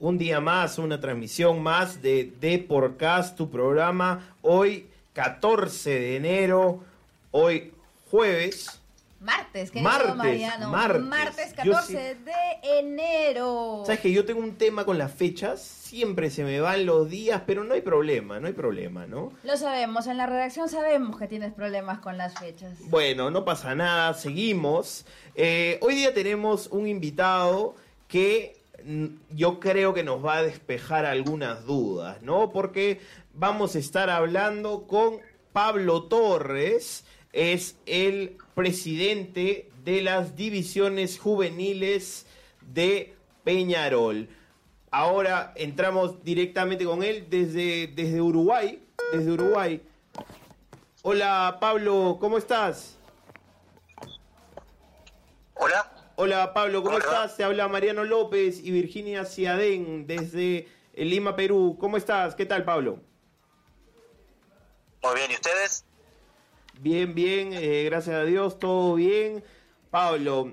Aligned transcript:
Un 0.00 0.16
día 0.16 0.40
más, 0.40 0.78
una 0.78 0.98
transmisión 0.98 1.62
más 1.62 2.00
de 2.00 2.32
Deporcast, 2.40 3.36
tu 3.36 3.50
programa. 3.50 4.34
Hoy, 4.40 4.86
14 5.12 5.90
de 5.90 6.16
enero, 6.16 6.82
hoy 7.32 7.72
jueves. 8.10 8.80
Martes, 9.20 9.70
querido 9.70 9.90
Martes, 9.90 10.14
Mariano. 10.16 10.70
martes. 10.70 11.54
Yo 11.62 11.72
14 11.74 11.86
sí- 12.16 12.24
de 12.24 12.78
enero. 12.78 13.82
Sabes 13.84 14.00
que 14.00 14.10
yo 14.10 14.24
tengo 14.24 14.40
un 14.40 14.54
tema 14.56 14.86
con 14.86 14.96
las 14.96 15.12
fechas, 15.12 15.60
siempre 15.60 16.30
se 16.30 16.44
me 16.44 16.58
van 16.62 16.86
los 16.86 17.10
días, 17.10 17.42
pero 17.46 17.62
no 17.64 17.74
hay 17.74 17.82
problema, 17.82 18.40
no 18.40 18.46
hay 18.46 18.54
problema, 18.54 19.06
¿no? 19.06 19.34
Lo 19.44 19.58
sabemos, 19.58 20.06
en 20.06 20.16
la 20.16 20.24
redacción 20.24 20.70
sabemos 20.70 21.18
que 21.18 21.28
tienes 21.28 21.52
problemas 21.52 21.98
con 21.98 22.16
las 22.16 22.38
fechas. 22.38 22.72
Bueno, 22.86 23.30
no 23.30 23.44
pasa 23.44 23.74
nada, 23.74 24.14
seguimos. 24.14 25.04
Eh, 25.34 25.78
hoy 25.82 25.94
día 25.96 26.14
tenemos 26.14 26.68
un 26.68 26.86
invitado 26.88 27.74
que 28.08 28.56
yo 29.30 29.60
creo 29.60 29.94
que 29.94 30.02
nos 30.02 30.24
va 30.24 30.38
a 30.38 30.42
despejar 30.42 31.06
algunas 31.06 31.64
dudas, 31.64 32.22
¿no? 32.22 32.50
Porque 32.50 33.00
vamos 33.34 33.74
a 33.74 33.78
estar 33.78 34.10
hablando 34.10 34.86
con 34.86 35.18
Pablo 35.52 36.04
Torres, 36.04 37.04
es 37.32 37.76
el 37.86 38.36
presidente 38.54 39.70
de 39.84 40.02
las 40.02 40.36
divisiones 40.36 41.18
juveniles 41.18 42.26
de 42.60 43.14
Peñarol. 43.44 44.28
Ahora 44.90 45.52
entramos 45.56 46.22
directamente 46.24 46.84
con 46.84 47.02
él 47.02 47.26
desde, 47.30 47.86
desde 47.88 48.20
Uruguay, 48.20 48.82
desde 49.12 49.32
Uruguay. 49.32 49.82
Hola 51.02 51.58
Pablo, 51.60 52.18
¿cómo 52.20 52.36
estás? 52.38 52.98
Hola, 55.54 55.89
Hola 56.22 56.52
Pablo, 56.52 56.82
¿cómo 56.82 56.96
Hola. 56.96 57.04
estás? 57.06 57.38
Te 57.38 57.44
habla 57.44 57.66
Mariano 57.66 58.04
López 58.04 58.60
y 58.62 58.70
Virginia 58.72 59.24
Ciadén 59.24 60.06
desde 60.06 60.68
eh, 60.92 61.04
Lima, 61.06 61.34
Perú. 61.34 61.78
¿Cómo 61.80 61.96
estás? 61.96 62.34
¿Qué 62.34 62.44
tal 62.44 62.62
Pablo? 62.62 63.00
muy 65.02 65.14
bien, 65.14 65.30
¿y 65.30 65.34
ustedes? 65.36 65.86
Bien, 66.78 67.14
bien, 67.14 67.54
eh, 67.54 67.84
gracias 67.84 68.16
a 68.16 68.24
Dios, 68.24 68.58
todo 68.58 68.96
bien. 68.96 69.42
Pablo, 69.90 70.52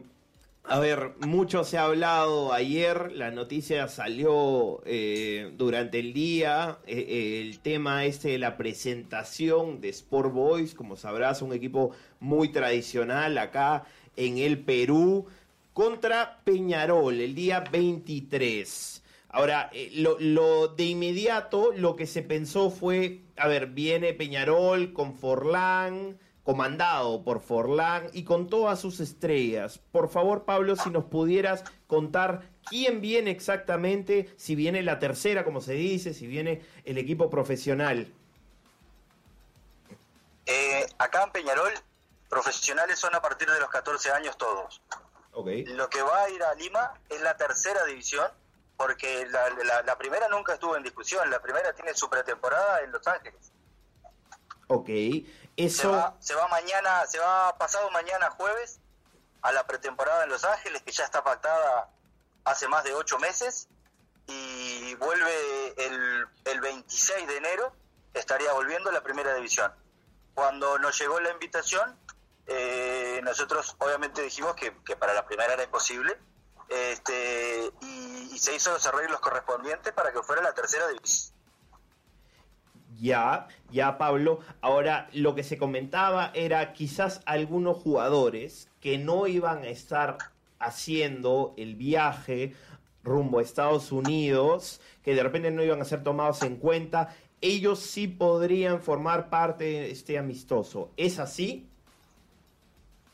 a 0.69 0.79
ver, 0.79 1.13
mucho 1.19 1.63
se 1.63 1.77
ha 1.77 1.85
hablado 1.85 2.51
ayer, 2.51 3.13
la 3.13 3.31
noticia 3.31 3.87
salió 3.87 4.81
eh, 4.85 5.53
durante 5.55 5.99
el 5.99 6.11
día, 6.11 6.79
eh, 6.85 7.05
eh, 7.07 7.41
el 7.41 7.59
tema 7.59 8.03
este 8.03 8.29
de 8.29 8.37
la 8.37 8.57
presentación 8.57 9.79
de 9.79 9.87
Sport 9.87 10.33
Boys, 10.33 10.73
como 10.73 10.97
sabrás, 10.97 11.41
un 11.41 11.53
equipo 11.53 11.91
muy 12.19 12.51
tradicional 12.51 13.37
acá 13.37 13.85
en 14.17 14.39
el 14.39 14.59
Perú, 14.59 15.27
contra 15.77 16.41
Peñarol 16.43 17.21
el 17.21 17.35
día 17.35 17.59
23. 17.59 19.03
Ahora, 19.29 19.69
eh, 19.71 19.91
lo, 19.93 20.69
de 20.69 20.85
inmediato, 20.85 21.71
lo 21.71 21.95
que 21.95 22.07
se 22.07 22.23
pensó 22.23 22.71
fue, 22.71 23.21
a 23.37 23.47
ver, 23.47 23.67
viene 23.67 24.15
Peñarol 24.15 24.91
con 24.91 25.13
Forlán, 25.13 26.17
comandado 26.41 27.23
por 27.23 27.41
Forlán 27.41 28.09
y 28.11 28.23
con 28.23 28.47
todas 28.47 28.81
sus 28.81 28.99
estrellas. 28.99 29.79
Por 29.91 30.09
favor, 30.09 30.45
Pablo, 30.45 30.75
si 30.75 30.89
nos 30.89 31.03
pudieras 31.03 31.63
contar 31.85 32.49
quién 32.67 32.99
viene 32.99 33.29
exactamente, 33.29 34.33
si 34.35 34.55
viene 34.55 34.81
la 34.81 34.97
tercera, 34.97 35.43
como 35.43 35.61
se 35.61 35.73
dice, 35.73 36.15
si 36.15 36.25
viene 36.25 36.63
el 36.85 36.97
equipo 36.97 37.29
profesional. 37.29 38.11
Eh, 40.47 40.87
acá 40.97 41.23
en 41.23 41.31
Peñarol, 41.31 41.71
profesionales 42.27 42.97
son 42.97 43.13
a 43.13 43.21
partir 43.21 43.47
de 43.47 43.59
los 43.59 43.69
14 43.69 44.09
años 44.09 44.35
todos. 44.39 44.81
Ok. 45.39 45.47
Lo 45.67 45.87
que 45.87 46.01
va 46.01 46.23
a 46.23 46.29
ir 46.31 46.43
a 46.43 46.55
Lima 46.55 46.93
es 47.09 47.21
la 47.21 47.37
tercera 47.37 47.83
división, 47.85 48.27
porque 48.75 49.27
la, 49.27 49.49
la- 49.49 49.81
la 49.83 49.95
primera 49.95 50.27
nunca 50.29 50.53
estuvo 50.55 50.75
en 50.75 50.81
discusión, 50.81 51.29
la 51.29 51.39
primera 51.39 51.73
tiene 51.73 51.93
su 51.93 52.09
pretemporada 52.09 52.81
en 52.81 52.91
Los 52.91 53.05
Ángeles. 53.05 53.51
Ok. 54.67 54.87
Se 54.87 55.25
Eso. 55.57 55.91
va, 55.91 56.15
se 56.19 56.33
va 56.33 56.47
mañana, 56.47 57.05
se 57.05 57.19
va 57.19 57.55
pasado 57.57 57.89
mañana 57.91 58.31
jueves 58.31 58.79
a 59.43 59.51
la 59.51 59.65
pretemporada 59.67 60.23
en 60.23 60.29
Los 60.29 60.43
Ángeles, 60.43 60.81
que 60.81 60.91
ya 60.91 61.05
está 61.05 61.23
pactada 61.23 61.89
hace 62.43 62.67
más 62.67 62.83
de 62.83 62.95
ocho 62.95 63.19
meses, 63.19 63.67
y 64.25 64.95
vuelve 64.95 65.73
el, 65.85 66.25
el 66.45 66.61
26 66.61 67.27
de 67.27 67.37
enero, 67.37 67.73
estaría 68.15 68.51
volviendo 68.53 68.89
a 68.89 68.93
la 68.93 69.01
primera 69.03 69.35
división. 69.35 69.71
Cuando 70.33 70.79
nos 70.79 70.99
llegó 70.99 71.19
la 71.19 71.29
invitación, 71.31 71.95
eh, 72.47 73.19
nosotros 73.23 73.75
obviamente 73.79 74.21
dijimos 74.21 74.55
que, 74.55 74.71
para 74.95 75.13
la 75.13 75.25
primera 75.25 75.53
era 75.53 75.63
imposible, 75.63 76.17
este, 76.69 77.71
y, 77.81 78.29
y 78.33 78.39
se 78.39 78.55
hizo 78.55 78.71
los 78.71 78.85
arreglos 78.85 79.19
correspondientes 79.19 79.93
para 79.93 80.11
que 80.11 80.21
fuera 80.21 80.41
la 80.41 80.53
tercera 80.53 80.87
división. 80.87 81.35
Ya, 82.99 83.47
ya 83.69 83.97
Pablo. 83.97 84.39
Ahora, 84.61 85.07
lo 85.13 85.35
que 85.35 85.43
se 85.43 85.57
comentaba 85.57 86.31
era 86.33 86.73
quizás 86.73 87.21
algunos 87.25 87.77
jugadores 87.77 88.69
que 88.79 88.97
no 88.97 89.27
iban 89.27 89.63
a 89.63 89.67
estar 89.67 90.17
haciendo 90.59 91.53
el 91.57 91.75
viaje 91.75 92.55
rumbo 93.03 93.39
a 93.39 93.41
Estados 93.41 93.91
Unidos, 93.91 94.81
que 95.03 95.15
de 95.15 95.23
repente 95.23 95.51
no 95.51 95.63
iban 95.63 95.81
a 95.81 95.85
ser 95.85 96.03
tomados 96.03 96.41
en 96.41 96.57
cuenta, 96.57 97.15
ellos 97.39 97.79
sí 97.79 98.07
podrían 98.07 98.81
formar 98.81 99.29
parte 99.29 99.63
de 99.63 99.91
este 99.91 100.17
amistoso. 100.17 100.91
¿Es 100.97 101.19
así? 101.19 101.69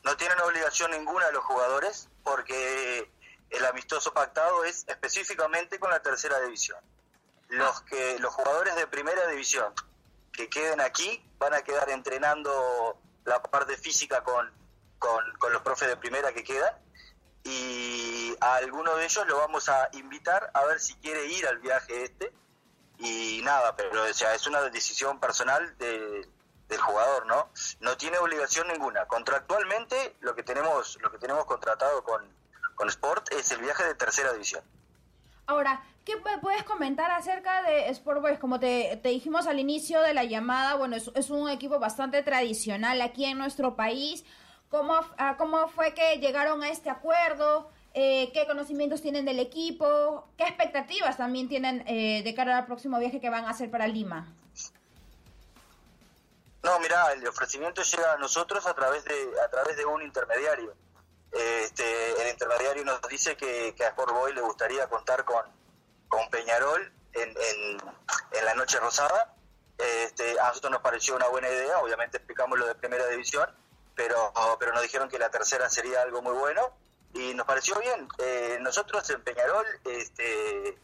No 0.04 0.16
tienen 0.16 0.38
obligación 0.40 0.90
ninguna 0.90 1.26
de 1.26 1.32
los 1.32 1.44
jugadores 1.44 2.08
porque 2.22 3.10
el 3.50 3.64
amistoso 3.64 4.12
pactado 4.12 4.64
es 4.64 4.84
específicamente 4.86 5.78
con 5.78 5.90
la 5.90 6.00
tercera 6.00 6.40
división. 6.40 6.78
Los 7.48 7.82
que 7.82 8.18
los 8.18 8.32
jugadores 8.34 8.74
de 8.76 8.86
primera 8.86 9.26
división 9.28 9.72
que 10.32 10.48
queden 10.48 10.80
aquí 10.80 11.24
van 11.38 11.54
a 11.54 11.62
quedar 11.62 11.88
entrenando 11.90 12.98
la 13.24 13.42
parte 13.42 13.76
física 13.76 14.22
con, 14.22 14.50
con, 14.98 15.52
los 15.52 15.62
profes 15.62 15.88
de 15.88 15.96
primera 15.96 16.32
que 16.32 16.44
quedan 16.44 16.74
y 17.44 18.36
a 18.40 18.56
alguno 18.56 18.96
de 18.96 19.04
ellos 19.04 19.26
lo 19.26 19.38
vamos 19.38 19.68
a 19.68 19.88
invitar 19.92 20.50
a 20.54 20.64
ver 20.64 20.80
si 20.80 20.94
quiere 20.96 21.26
ir 21.26 21.46
al 21.46 21.58
viaje 21.58 22.04
este 22.04 22.32
y 22.98 23.40
nada, 23.42 23.74
pero 23.76 24.02
o 24.02 24.14
sea, 24.14 24.34
es 24.34 24.46
una 24.46 24.62
decisión 24.62 25.20
personal 25.20 25.76
de, 25.78 26.26
del 26.74 26.82
jugador, 26.82 27.26
¿no? 27.26 27.48
No 27.80 27.96
tiene 27.96 28.18
obligación 28.18 28.68
ninguna. 28.68 29.06
Contractualmente 29.06 30.16
lo 30.20 30.34
que 30.34 30.42
tenemos 30.42 30.98
lo 31.00 31.10
que 31.10 31.18
tenemos 31.18 31.44
contratado 31.44 32.02
con, 32.02 32.22
con 32.74 32.88
Sport 32.88 33.32
es 33.32 33.50
el 33.52 33.60
viaje 33.60 33.84
de 33.84 33.94
tercera 33.94 34.32
división. 34.32 34.62
Ahora, 35.46 35.82
¿qué 36.04 36.14
puedes 36.16 36.62
comentar 36.64 37.10
acerca 37.10 37.62
de 37.62 37.90
Sport 37.90 38.22
Boys? 38.22 38.38
Como 38.38 38.58
te, 38.58 38.98
dijimos 39.04 39.46
al 39.46 39.58
inicio 39.58 40.00
de 40.00 40.14
la 40.14 40.24
llamada, 40.24 40.74
bueno, 40.76 40.96
es, 40.96 41.10
es 41.14 41.30
un 41.30 41.50
equipo 41.50 41.78
bastante 41.78 42.22
tradicional 42.22 43.00
aquí 43.02 43.26
en 43.26 43.38
nuestro 43.38 43.76
país. 43.76 44.24
¿Cómo, 44.70 44.94
ah, 45.18 45.36
cómo 45.36 45.68
fue 45.68 45.92
que 45.92 46.18
llegaron 46.18 46.62
a 46.62 46.70
este 46.70 46.90
acuerdo? 46.90 47.70
Eh, 47.92 48.30
¿Qué 48.32 48.46
conocimientos 48.46 49.02
tienen 49.02 49.24
del 49.24 49.38
equipo? 49.38 50.26
¿Qué 50.36 50.44
expectativas 50.44 51.16
también 51.16 51.48
tienen 51.48 51.84
eh, 51.86 52.22
de 52.24 52.34
cara 52.34 52.58
al 52.58 52.66
próximo 52.66 52.98
viaje 52.98 53.20
que 53.20 53.30
van 53.30 53.44
a 53.44 53.50
hacer 53.50 53.70
para 53.70 53.86
Lima? 53.86 54.34
No, 56.64 56.80
mira, 56.80 57.12
el 57.12 57.28
ofrecimiento 57.28 57.82
llega 57.82 58.14
a 58.14 58.16
nosotros 58.16 58.66
a 58.66 58.72
través 58.72 59.04
de 59.04 59.40
a 59.44 59.50
través 59.50 59.76
de 59.76 59.84
un 59.84 60.00
intermediario. 60.00 60.74
Este, 61.30 62.22
el 62.22 62.30
intermediario 62.30 62.82
nos 62.86 63.02
dice 63.02 63.36
que, 63.36 63.74
que 63.76 63.84
a 63.84 63.88
Sport 63.88 64.12
Boy 64.12 64.32
le 64.32 64.40
gustaría 64.40 64.88
contar 64.88 65.26
con, 65.26 65.44
con 66.08 66.30
Peñarol 66.30 66.90
en, 67.12 67.28
en, 67.28 68.44
la 68.46 68.54
noche 68.54 68.80
rosada. 68.80 69.36
Este, 69.76 70.40
a 70.40 70.48
nosotros 70.48 70.72
nos 70.72 70.80
pareció 70.80 71.16
una 71.16 71.28
buena 71.28 71.50
idea, 71.50 71.80
obviamente 71.80 72.16
explicamos 72.16 72.58
lo 72.58 72.66
de 72.66 72.74
primera 72.76 73.06
división, 73.08 73.46
pero, 73.94 74.32
pero 74.58 74.72
nos 74.72 74.82
dijeron 74.82 75.10
que 75.10 75.18
la 75.18 75.30
tercera 75.30 75.68
sería 75.68 76.00
algo 76.00 76.22
muy 76.22 76.32
bueno 76.32 76.78
y 77.12 77.34
nos 77.34 77.46
pareció 77.46 77.78
bien. 77.78 78.08
Eh, 78.18 78.56
nosotros 78.62 79.08
en 79.10 79.22
Peñarol, 79.22 79.66
este, 79.84 80.78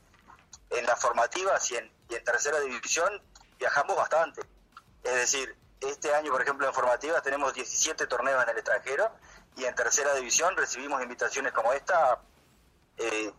en 0.71 0.87
las 0.87 1.01
formativas 1.01 1.71
y 1.71 1.77
en, 1.77 1.91
y 2.11 2.17
en 2.17 2.25
tercera 2.25 2.61
división 2.61 3.23
viajamos 3.59 3.97
bastante. 3.97 4.43
Es 5.03 5.15
decir, 5.15 5.57
este 5.81 6.15
año, 6.15 6.31
por 6.31 6.43
ejemplo, 6.43 6.67
en 6.67 6.75
formativas 6.75 7.23
tenemos 7.23 7.55
17 7.55 8.07
torneos 8.07 8.43
en 8.43 8.51
el 8.51 8.59
extranjero 8.59 9.11
y 9.57 9.65
en 9.65 9.75
tercera 9.75 10.15
división 10.15 10.57
recibimos 10.57 11.03
invitaciones 11.03 11.53
como 11.53 11.73
esta 11.73 12.21
eh, 12.97 13.33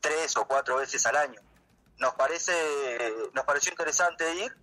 tres 0.00 0.36
o 0.36 0.46
cuatro 0.46 0.76
veces 0.76 1.04
al 1.06 1.16
año. 1.16 1.40
Nos 1.98 2.14
parece, 2.14 2.52
nos 3.32 3.44
pareció 3.44 3.70
interesante 3.70 4.34
ir 4.34 4.56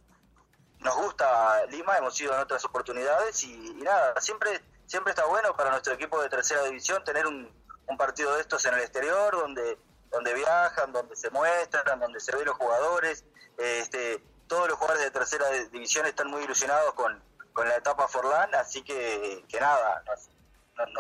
nos 0.82 0.96
gusta 0.96 1.66
Lima, 1.68 1.98
hemos 1.98 2.20
ido 2.20 2.34
en 2.34 2.40
otras 2.40 2.66
oportunidades 2.66 3.44
y, 3.44 3.56
nada, 3.76 4.20
siempre 4.20 4.62
siempre 4.88 5.12
está 5.12 5.26
bueno 5.26 5.56
para 5.56 5.70
nuestro 5.70 5.94
equipo 5.94 6.22
de 6.22 6.28
tercera 6.28 6.64
división 6.64 7.04
tener 7.04 7.26
un, 7.26 7.50
un 7.88 7.98
partido 7.98 8.36
de 8.36 8.42
estos 8.42 8.66
en 8.66 8.74
el 8.74 8.82
exterior, 8.82 9.32
donde 9.34 9.78
donde 10.10 10.34
viajan, 10.34 10.92
donde 10.92 11.16
se 11.16 11.30
muestran, 11.30 11.98
donde 12.00 12.20
se 12.20 12.36
ven 12.36 12.46
los 12.46 12.58
jugadores. 12.58 13.24
Este, 13.58 14.22
todos 14.52 14.68
los 14.68 14.78
jugadores 14.78 15.06
de 15.06 15.12
tercera 15.12 15.46
división 15.72 16.06
están 16.08 16.30
muy 16.30 16.44
ilusionados 16.44 16.94
con, 16.94 17.18
con 17.54 17.70
la 17.70 17.78
etapa 17.78 18.10
Forlán, 18.10 18.54
así 18.56 18.82
que, 18.82 19.46
que 19.48 19.60
nada, 19.62 20.04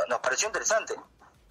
nos, 0.08 0.20
pareció 0.20 0.48
interesante. 0.48 0.94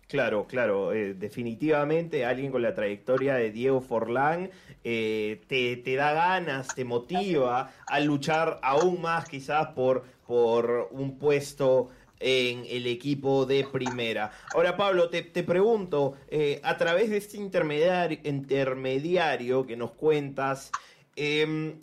Claro, 0.09 0.47
claro, 0.47 0.95
eh, 0.95 1.13
definitivamente 1.13 2.25
alguien 2.25 2.51
con 2.51 2.63
la 2.63 2.75
trayectoria 2.75 3.35
de 3.35 3.51
Diego 3.51 3.83
Forlán 3.83 4.51
eh, 4.83 5.43
te, 5.47 5.77
te, 5.77 5.95
da 5.95 6.15
ganas, 6.15 6.69
te 6.69 6.87
motiva 6.87 7.71
a 7.87 8.01
luchar 8.01 8.59
aún 8.63 9.03
más 9.03 9.29
quizás 9.29 9.69
por, 9.75 10.05
por 10.27 10.89
un 10.93 11.19
puesto 11.19 11.91
en 12.19 12.65
el 12.67 12.87
equipo 12.87 13.45
de 13.45 13.69
primera. 13.71 14.33
Ahora, 14.55 14.75
Pablo, 14.75 15.11
te, 15.11 15.21
te 15.21 15.43
pregunto, 15.43 16.17
eh, 16.29 16.63
a 16.65 16.79
través 16.79 17.11
de 17.11 17.19
este 17.19 17.37
intermediario, 17.37 18.19
intermediario 18.25 19.67
que 19.67 19.77
nos 19.77 19.91
cuentas, 19.91 20.73
eh, 21.15 21.77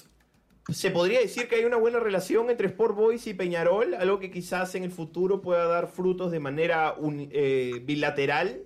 ¿se 0.74 0.92
podría 0.92 1.20
decir 1.20 1.48
que 1.48 1.56
hay 1.56 1.66
una 1.66 1.78
buena 1.78 2.00
relación 2.00 2.50
entre 2.50 2.68
Sport 2.68 2.96
Boys 2.96 3.28
y 3.28 3.34
Peñarol? 3.34 3.94
Algo 3.96 4.20
que 4.20 4.32
quizás 4.32 4.76
en 4.76 4.84
el 4.84 4.92
futuro 4.92 5.42
pueda 5.42 5.66
dar 5.66 5.88
frutos 5.88 6.32
de 6.32 6.40
manera 6.40 6.94
un, 6.94 7.30
eh, 7.32 7.80
bilateral. 7.84 8.64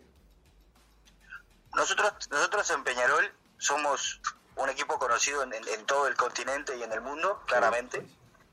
Nosotros, 1.76 2.12
nosotros 2.30 2.70
en 2.72 2.84
Peñarol 2.84 3.32
somos 3.58 4.22
un 4.56 4.70
equipo 4.70 5.00
conocido 5.00 5.44
en, 5.44 5.54
en, 5.54 5.68
en 5.68 5.86
todo 5.86 6.08
el 6.08 6.16
continente 6.16 6.76
y 6.78 6.84
en 6.84 6.92
el 6.92 7.02
mundo, 7.02 7.42
claramente. 7.48 8.06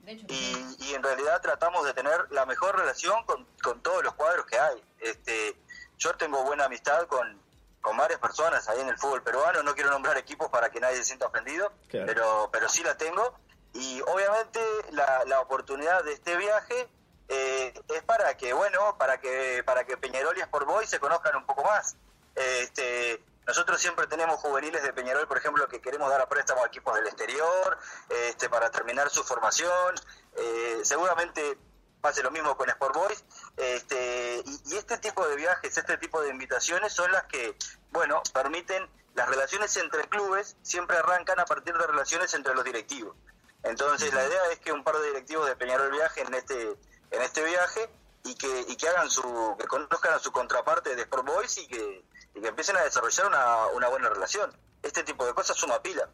Y, 0.06 0.76
y, 0.78 0.94
en 0.94 1.02
realidad 1.02 1.42
tratamos 1.42 1.84
de 1.84 1.92
tener 1.92 2.30
la 2.30 2.46
mejor 2.46 2.78
relación 2.78 3.22
con, 3.26 3.46
con 3.62 3.82
todos 3.82 4.02
los 4.02 4.14
cuadros 4.14 4.46
que 4.46 4.58
hay. 4.58 4.82
Este, 5.00 5.54
yo 5.98 6.14
tengo 6.14 6.44
buena 6.44 6.64
amistad 6.64 7.06
con, 7.08 7.38
con 7.80 7.96
varias 7.96 8.18
personas 8.20 8.68
ahí 8.68 8.80
en 8.80 8.88
el 8.88 8.98
fútbol 8.98 9.22
peruano, 9.22 9.62
no 9.62 9.74
quiero 9.74 9.90
nombrar 9.90 10.16
equipos 10.18 10.48
para 10.48 10.70
que 10.70 10.80
nadie 10.80 10.96
se 10.96 11.04
sienta 11.04 11.26
ofendido, 11.26 11.72
claro. 11.88 12.06
pero, 12.06 12.48
pero 12.52 12.68
sí 12.68 12.82
la 12.82 12.96
tengo. 12.96 13.34
Y 13.74 14.00
obviamente 14.02 14.60
la, 14.90 15.24
la 15.26 15.40
oportunidad 15.40 16.02
de 16.04 16.14
este 16.14 16.36
viaje 16.36 16.88
eh, 17.28 17.72
es 17.88 18.02
para 18.02 18.36
que, 18.36 18.52
bueno, 18.52 18.96
para 18.98 19.20
que, 19.20 19.62
para 19.64 19.84
que 19.84 19.96
Peñarol 19.96 20.36
y 20.36 20.40
Sport 20.40 20.66
Boy 20.66 20.86
se 20.86 20.98
conozcan 20.98 21.36
un 21.36 21.46
poco 21.46 21.62
más. 21.62 21.96
Este, 22.34 23.22
nosotros 23.46 23.80
siempre 23.80 24.06
tenemos 24.06 24.40
juveniles 24.40 24.82
de 24.82 24.92
Peñarol, 24.92 25.28
por 25.28 25.38
ejemplo, 25.38 25.68
que 25.68 25.80
queremos 25.80 26.10
dar 26.10 26.20
a 26.20 26.28
préstamo 26.28 26.64
a 26.64 26.66
equipos 26.66 26.94
del 26.94 27.06
exterior, 27.06 27.78
este, 28.08 28.48
para 28.48 28.70
terminar 28.70 29.10
su 29.10 29.22
formación. 29.22 29.94
Eh, 30.36 30.80
seguramente 30.82 31.58
pase 32.00 32.22
lo 32.22 32.30
mismo 32.30 32.56
con 32.56 32.68
Sport 32.68 32.94
Boys. 32.94 33.24
Este, 33.56 34.42
y, 34.44 34.74
y, 34.74 34.76
este 34.76 34.98
tipo 34.98 35.26
de 35.26 35.36
viajes, 35.36 35.76
este 35.76 35.96
tipo 35.98 36.20
de 36.22 36.30
invitaciones 36.30 36.92
son 36.92 37.10
las 37.12 37.24
que, 37.24 37.56
bueno, 37.90 38.22
permiten 38.32 38.88
las 39.14 39.28
relaciones 39.28 39.76
entre 39.76 40.08
clubes 40.08 40.56
siempre 40.62 40.96
arrancan 40.96 41.40
a 41.40 41.44
partir 41.44 41.76
de 41.76 41.86
relaciones 41.86 42.32
entre 42.34 42.54
los 42.54 42.64
directivos. 42.64 43.16
Entonces 43.64 44.14
la 44.14 44.24
idea 44.24 44.52
es 44.52 44.60
que 44.60 44.72
un 44.72 44.84
par 44.84 44.96
de 44.96 45.08
directivos 45.08 45.46
de 45.48 45.56
Peñarol 45.56 45.90
viajen 45.90 46.28
en 46.28 46.34
este 46.34 46.76
en 47.10 47.22
este 47.22 47.42
viaje 47.42 47.90
y 48.24 48.34
que 48.36 48.64
y 48.68 48.76
que 48.76 48.88
hagan 48.88 49.10
su 49.10 49.56
que 49.58 49.66
conozcan 49.66 50.14
a 50.14 50.18
su 50.20 50.30
contraparte 50.30 50.94
de 50.94 51.02
Sport 51.02 51.26
Boys 51.26 51.58
y 51.58 51.66
que 51.66 52.04
y 52.34 52.40
que 52.40 52.48
empiecen 52.48 52.76
a 52.76 52.82
desarrollar 52.82 53.26
una, 53.26 53.66
una 53.74 53.88
buena 53.88 54.08
relación. 54.08 54.56
Este 54.82 55.02
tipo 55.02 55.26
de 55.26 55.34
cosas 55.34 55.56
suma 55.56 55.82
pila. 55.82 56.08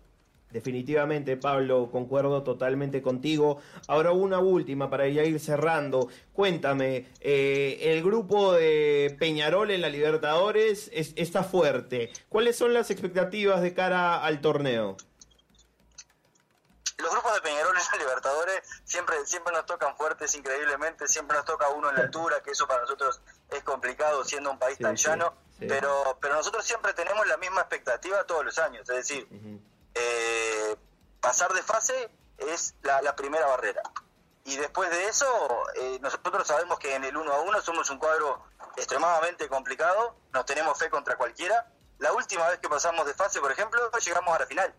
Definitivamente, 0.54 1.36
Pablo, 1.36 1.88
concuerdo 1.90 2.44
totalmente 2.44 3.02
contigo. 3.02 3.60
Ahora 3.88 4.12
una 4.12 4.38
última 4.38 4.88
para 4.88 5.08
ya 5.08 5.24
ir 5.24 5.40
cerrando. 5.40 6.08
Cuéntame, 6.32 7.08
eh, 7.18 7.78
el 7.80 8.04
grupo 8.04 8.52
de 8.52 9.16
Peñarol 9.18 9.72
en 9.72 9.80
la 9.80 9.88
Libertadores 9.88 10.92
es, 10.94 11.12
está 11.16 11.42
fuerte. 11.42 12.12
¿Cuáles 12.28 12.56
son 12.56 12.72
las 12.72 12.92
expectativas 12.92 13.62
de 13.62 13.74
cara 13.74 14.24
al 14.24 14.40
torneo? 14.40 14.96
Los 16.98 17.10
grupos 17.10 17.34
de 17.34 17.40
Peñarol 17.40 17.76
en 17.76 17.82
la 17.90 17.98
Libertadores 17.98 18.60
siempre, 18.84 19.16
siempre 19.26 19.52
nos 19.54 19.66
tocan 19.66 19.96
fuertes 19.96 20.36
increíblemente, 20.36 21.08
siempre 21.08 21.36
nos 21.36 21.46
toca 21.46 21.68
uno 21.70 21.90
en 21.90 21.96
la 21.96 22.02
altura, 22.02 22.40
que 22.44 22.52
eso 22.52 22.68
para 22.68 22.82
nosotros 22.82 23.20
es 23.50 23.64
complicado 23.64 24.22
siendo 24.22 24.52
un 24.52 24.58
país 24.60 24.76
sí, 24.76 24.84
tan 24.84 24.94
llano. 24.94 25.34
Sí. 25.58 25.66
Pero, 25.68 26.16
pero 26.20 26.36
nosotros 26.36 26.64
siempre 26.64 26.92
tenemos 26.92 27.26
la 27.26 27.38
misma 27.38 27.62
expectativa 27.62 28.22
todos 28.24 28.44
los 28.44 28.56
años, 28.60 28.88
es 28.88 28.96
decir, 28.96 29.26
uh 29.30 29.34
-huh. 29.34 29.73
Eh, 29.94 30.76
pasar 31.20 31.52
de 31.52 31.62
fase 31.62 32.10
es 32.38 32.74
la, 32.82 33.02
la, 33.02 33.14
primera 33.14 33.46
barrera. 33.46 33.82
Y 34.44 34.56
después 34.56 34.90
de 34.90 35.06
eso, 35.06 35.26
eh, 35.74 35.98
nosotros 36.00 36.46
sabemos 36.46 36.78
que 36.78 36.94
en 36.94 37.04
el 37.04 37.16
1 37.16 37.32
a 37.32 37.40
1 37.40 37.62
somos 37.62 37.88
un 37.90 37.98
cuadro 37.98 38.44
extremadamente 38.76 39.48
complicado, 39.48 40.16
nos 40.32 40.44
tenemos 40.44 40.78
fe 40.78 40.90
contra 40.90 41.16
cualquiera. 41.16 41.66
La 41.98 42.12
última 42.12 42.48
vez 42.48 42.58
que 42.58 42.68
pasamos 42.68 43.06
de 43.06 43.14
fase, 43.14 43.40
por 43.40 43.52
ejemplo, 43.52 43.90
llegamos 44.04 44.34
a 44.34 44.40
la 44.40 44.46
final. 44.46 44.74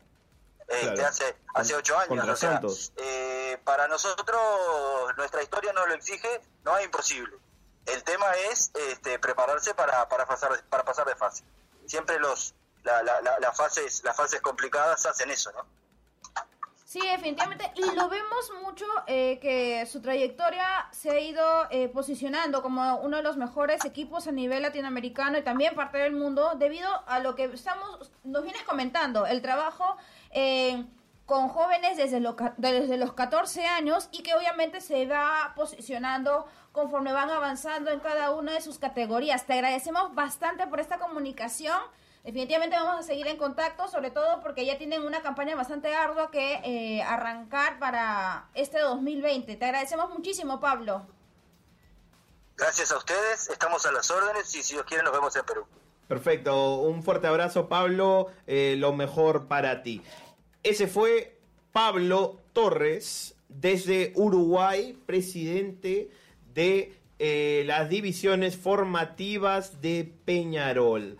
Eh, 0.67 0.81
claro. 0.81 1.07
hace 1.09 1.37
hace 1.53 1.75
ocho 1.75 1.97
años. 1.97 2.27
O 2.27 2.35
sea, 2.35 2.59
eh, 2.97 3.59
para 3.63 3.87
nosotros, 3.87 5.15
nuestra 5.15 5.43
historia 5.43 5.71
no 5.73 5.85
lo 5.85 5.93
exige, 5.93 6.41
no 6.63 6.77
es 6.77 6.85
imposible 6.85 7.37
el 7.85 8.03
tema 8.03 8.31
es 8.51 8.71
este, 8.73 9.19
prepararse 9.19 9.73
para, 9.73 10.07
para, 10.09 10.25
pasar, 10.25 10.63
para 10.69 10.83
pasar 10.83 11.05
de 11.05 11.15
fase. 11.15 11.43
Siempre 11.85 12.19
los 12.19 12.55
la, 12.85 13.03
la, 13.03 13.21
la, 13.21 13.39
las 13.39 13.57
fases 13.57 14.03
las 14.03 14.15
fases 14.15 14.39
complicadas 14.41 15.05
hacen 15.05 15.29
eso, 15.31 15.51
¿no? 15.51 15.65
Sí, 16.95 17.01
definitivamente. 17.01 17.73
Y 17.75 17.93
lo 17.93 18.07
vemos 18.07 18.53
mucho 18.63 18.85
eh, 19.07 19.37
que 19.41 19.85
su 19.85 20.01
trayectoria 20.01 20.87
se 20.91 21.09
ha 21.09 21.19
ido 21.19 21.43
eh, 21.69 21.89
posicionando 21.89 22.61
como 22.61 22.99
uno 22.99 23.17
de 23.17 23.23
los 23.23 23.35
mejores 23.35 23.83
equipos 23.83 24.27
a 24.27 24.31
nivel 24.31 24.61
latinoamericano 24.61 25.37
y 25.37 25.41
también 25.41 25.75
parte 25.75 25.97
del 25.97 26.13
mundo 26.13 26.53
debido 26.55 26.87
a 27.07 27.19
lo 27.19 27.35
que 27.35 27.45
estamos 27.45 28.11
nos 28.23 28.43
vienes 28.43 28.63
comentando, 28.63 29.25
el 29.25 29.41
trabajo 29.41 29.97
eh, 30.31 30.85
con 31.25 31.49
jóvenes 31.49 31.97
desde, 31.97 32.21
lo, 32.21 32.37
desde 32.55 32.97
los 32.97 33.11
14 33.11 33.65
años 33.65 34.07
y 34.13 34.23
que 34.23 34.33
obviamente 34.33 34.79
se 34.79 35.05
va 35.05 35.51
posicionando 35.53 36.47
conforme 36.71 37.11
van 37.11 37.29
avanzando 37.29 37.91
en 37.91 37.99
cada 37.99 38.31
una 38.31 38.53
de 38.53 38.61
sus 38.61 38.79
categorías. 38.79 39.45
Te 39.45 39.53
agradecemos 39.53 40.15
bastante 40.15 40.65
por 40.67 40.79
esta 40.79 40.97
comunicación. 40.97 41.79
Definitivamente 42.25 42.75
vamos 42.75 43.01
a 43.01 43.03
seguir 43.03 43.27
en 43.27 43.37
contacto, 43.37 43.87
sobre 43.87 44.09
todo 44.09 44.41
porque 44.41 44.65
ya 44.65 44.79
tienen 44.79 45.03
una 45.03 45.21
campaña 45.21 45.55
bastante 45.55 45.93
ardua 45.93 46.31
que 46.31 46.59
eh, 46.63 47.03
arrancar 47.03 47.77
para 47.77 48.49
este 48.55 48.79
2020. 48.79 49.55
Te 49.55 49.65
agradecemos 49.65 50.09
muchísimo, 50.09 50.59
Pablo. 50.59 51.05
Gracias 52.57 52.91
a 52.91 52.97
ustedes, 52.97 53.47
estamos 53.51 53.85
a 53.85 53.91
las 53.91 54.09
órdenes 54.09 54.55
y 54.55 54.63
si 54.63 54.73
Dios 54.73 54.85
quiere 54.87 55.03
nos 55.03 55.13
vemos 55.13 55.35
en 55.35 55.45
Perú. 55.45 55.67
Perfecto, 56.07 56.77
un 56.77 57.03
fuerte 57.03 57.27
abrazo 57.27 57.69
Pablo, 57.69 58.31
eh, 58.47 58.75
lo 58.79 58.91
mejor 58.93 59.47
para 59.47 59.83
ti. 59.83 60.01
Ese 60.63 60.87
fue 60.87 61.37
Pablo 61.71 62.39
Torres 62.53 63.35
desde 63.49 64.13
Uruguay, 64.15 64.99
presidente 65.05 66.09
de 66.55 66.97
eh, 67.19 67.63
las 67.67 67.87
divisiones 67.87 68.57
formativas 68.57 69.79
de 69.79 70.11
Peñarol. 70.25 71.19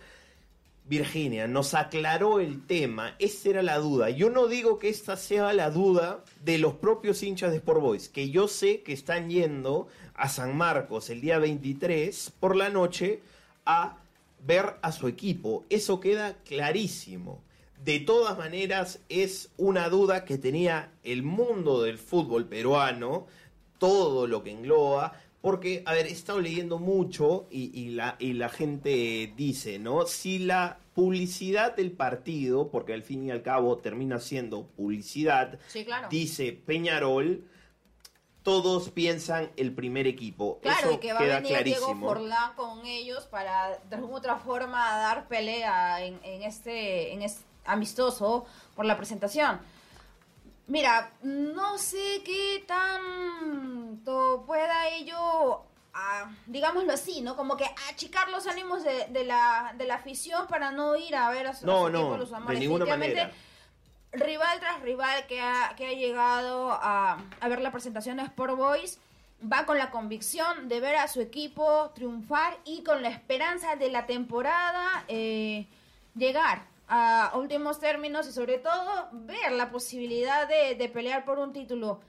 Virginia 0.88 1.48
nos 1.48 1.74
aclaró 1.74 2.38
el 2.38 2.64
tema, 2.64 3.16
esa 3.18 3.48
era 3.48 3.62
la 3.62 3.78
duda. 3.78 4.10
Yo 4.10 4.30
no 4.30 4.46
digo 4.46 4.78
que 4.78 4.88
esta 4.88 5.16
sea 5.16 5.52
la 5.52 5.70
duda 5.70 6.22
de 6.44 6.58
los 6.58 6.74
propios 6.74 7.22
hinchas 7.24 7.50
de 7.50 7.56
Sport 7.56 7.80
Boys, 7.80 8.08
que 8.08 8.30
yo 8.30 8.46
sé 8.46 8.82
que 8.82 8.92
están 8.92 9.28
yendo 9.28 9.88
a 10.14 10.28
San 10.28 10.56
Marcos 10.56 11.10
el 11.10 11.20
día 11.20 11.38
23 11.38 12.32
por 12.38 12.54
la 12.54 12.70
noche 12.70 13.20
a 13.64 13.98
ver 14.46 14.76
a 14.80 14.92
su 14.92 15.08
equipo. 15.08 15.64
Eso 15.70 15.98
queda 15.98 16.36
clarísimo. 16.44 17.42
De 17.84 17.98
todas 17.98 18.38
maneras, 18.38 19.00
es 19.08 19.50
una 19.56 19.88
duda 19.88 20.24
que 20.24 20.38
tenía 20.38 20.92
el 21.02 21.24
mundo 21.24 21.82
del 21.82 21.98
fútbol 21.98 22.46
peruano, 22.46 23.26
todo 23.78 24.26
lo 24.26 24.42
que 24.42 24.52
engloba, 24.52 25.20
porque, 25.46 25.84
a 25.86 25.92
ver, 25.92 26.06
he 26.06 26.10
estado 26.10 26.40
leyendo 26.40 26.80
mucho 26.80 27.46
y, 27.52 27.70
y, 27.72 27.90
la, 27.90 28.16
y 28.18 28.32
la 28.32 28.48
gente 28.48 29.32
dice, 29.36 29.78
¿no? 29.78 30.04
Si 30.04 30.40
la 30.40 30.80
publicidad 30.92 31.76
del 31.76 31.92
partido, 31.92 32.68
porque 32.72 32.92
al 32.92 33.04
fin 33.04 33.24
y 33.26 33.30
al 33.30 33.42
cabo 33.42 33.78
termina 33.78 34.18
siendo 34.18 34.66
publicidad, 34.66 35.60
sí, 35.68 35.84
claro. 35.84 36.08
dice 36.10 36.50
Peñarol, 36.50 37.48
todos 38.42 38.90
piensan 38.90 39.52
el 39.56 39.72
primer 39.72 40.08
equipo. 40.08 40.58
Claro, 40.62 40.80
Eso 40.80 40.92
y 40.94 40.98
que 40.98 41.12
va 41.12 41.20
queda 41.20 41.36
a 41.36 41.40
venir 41.40 41.52
clarísimo. 41.52 41.86
Diego 41.86 42.00
Forlán 42.08 42.54
con 42.56 42.84
ellos 42.84 43.26
para 43.26 43.78
de 43.88 43.94
alguna 43.94 44.16
otra 44.16 44.38
forma 44.38 44.96
dar 44.98 45.28
pelea 45.28 46.04
en, 46.04 46.18
en 46.24 46.42
este, 46.42 47.12
en 47.12 47.22
este 47.22 47.44
amistoso 47.64 48.46
por 48.74 48.84
la 48.84 48.96
presentación. 48.96 49.60
Mira, 50.68 51.12
no 51.22 51.78
sé 51.78 52.22
qué 52.24 52.64
tanto 52.66 54.44
pueda 54.46 54.88
ello, 54.88 55.62
ah, 55.94 56.30
digámoslo 56.46 56.92
así, 56.92 57.20
¿no? 57.20 57.36
Como 57.36 57.56
que 57.56 57.66
achicar 57.88 58.28
los 58.30 58.46
ánimos 58.46 58.82
de, 58.82 59.06
de, 59.10 59.24
la, 59.24 59.74
de 59.78 59.86
la 59.86 59.94
afición 59.96 60.46
para 60.48 60.72
no 60.72 60.96
ir 60.96 61.14
a 61.14 61.30
ver 61.30 61.46
a 61.46 61.54
su, 61.54 61.66
no, 61.66 61.86
a 61.86 61.86
su 61.86 61.92
no, 61.92 61.98
equipo, 62.00 62.16
los 62.16 62.30
de 62.30 62.36
amores. 62.36 62.58
ninguna 62.58 62.86
manera. 62.86 63.30
rival 64.12 64.58
tras 64.60 64.80
rival 64.82 65.26
que 65.26 65.40
ha, 65.40 65.74
que 65.76 65.86
ha 65.86 65.92
llegado 65.92 66.72
a, 66.72 67.18
a 67.40 67.48
ver 67.48 67.60
la 67.60 67.70
presentación 67.70 68.16
de 68.16 68.24
Sport 68.24 68.56
Boys 68.56 68.98
va 69.40 69.66
con 69.66 69.78
la 69.78 69.90
convicción 69.90 70.68
de 70.68 70.80
ver 70.80 70.96
a 70.96 71.08
su 71.08 71.20
equipo 71.20 71.90
triunfar 71.94 72.56
y 72.64 72.82
con 72.82 73.02
la 73.02 73.08
esperanza 73.10 73.76
de 73.76 73.90
la 73.90 74.06
temporada 74.06 75.04
eh, 75.08 75.66
llegar 76.16 76.64
a 76.88 77.32
últimos 77.34 77.80
términos 77.80 78.28
y 78.28 78.32
sobre 78.32 78.58
todo 78.58 79.08
ver 79.12 79.52
la 79.52 79.70
posibilidad 79.70 80.48
de, 80.48 80.74
de 80.76 80.88
pelear 80.88 81.24
por 81.24 81.38
un 81.38 81.52
título. 81.52 82.00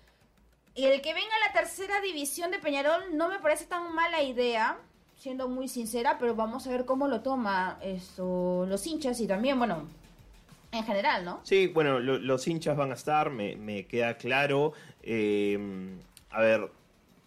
Y 0.75 0.85
el 0.85 1.01
que 1.01 1.13
venga 1.13 1.33
a 1.43 1.47
la 1.47 1.53
tercera 1.59 1.99
división 2.01 2.51
de 2.51 2.59
Peñarol 2.59 3.17
no 3.17 3.29
me 3.29 3.39
parece 3.39 3.65
tan 3.65 3.95
mala 3.95 4.21
idea, 4.21 4.77
siendo 5.17 5.49
muy 5.49 5.67
sincera, 5.67 6.17
pero 6.19 6.35
vamos 6.35 6.67
a 6.67 6.69
ver 6.69 6.85
cómo 6.85 7.07
lo 7.07 7.21
toma 7.21 7.79
esto, 7.81 8.65
los 8.67 8.85
hinchas 8.85 9.19
y 9.19 9.25
también, 9.27 9.57
bueno, 9.57 9.87
en 10.71 10.83
general, 10.83 11.25
¿no? 11.25 11.39
Sí, 11.43 11.65
bueno, 11.67 11.99
lo- 11.99 12.19
los 12.19 12.47
hinchas 12.47 12.77
van 12.77 12.91
a 12.91 12.93
estar, 12.93 13.31
me, 13.31 13.55
me 13.55 13.87
queda 13.87 14.17
claro. 14.17 14.73
Eh, 15.01 15.57
a 16.29 16.41
ver, 16.41 16.69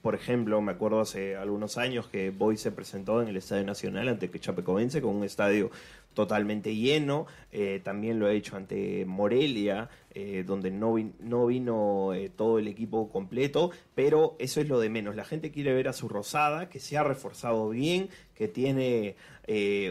por 0.02 0.14
ejemplo, 0.14 0.60
me 0.60 0.70
acuerdo 0.72 1.00
hace 1.00 1.36
algunos 1.36 1.76
años 1.76 2.06
que 2.06 2.30
Boy 2.30 2.56
se 2.56 2.70
presentó 2.70 3.20
en 3.20 3.28
el 3.28 3.36
Estadio 3.36 3.64
Nacional 3.64 4.08
ante 4.08 4.30
Chapecoense 4.38 5.02
con 5.02 5.16
un 5.16 5.24
estadio 5.24 5.70
totalmente 6.14 6.74
lleno. 6.74 7.26
Eh, 7.52 7.80
también 7.82 8.18
lo 8.18 8.26
ha 8.26 8.32
hecho 8.32 8.56
ante 8.56 9.04
Morelia, 9.06 9.88
eh, 10.12 10.44
donde 10.46 10.70
no, 10.70 10.96
no 11.20 11.46
vino 11.46 12.14
eh, 12.14 12.30
todo 12.34 12.58
el 12.58 12.68
equipo 12.68 13.08
completo, 13.10 13.70
pero 13.94 14.36
eso 14.38 14.60
es 14.60 14.68
lo 14.68 14.80
de 14.80 14.88
menos. 14.88 15.16
La 15.16 15.24
gente 15.24 15.50
quiere 15.50 15.72
ver 15.72 15.88
a 15.88 15.92
su 15.92 16.08
Rosada, 16.08 16.68
que 16.68 16.80
se 16.80 16.96
ha 16.96 17.04
reforzado 17.04 17.68
bien, 17.70 18.08
que 18.34 18.48
tiene 18.48 19.16